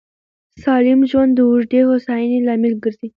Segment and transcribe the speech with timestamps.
[0.63, 3.07] سالم ژوند د اوږدې هوساینې لامل ګرځي.